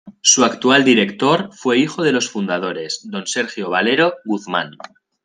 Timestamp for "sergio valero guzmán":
3.27-4.71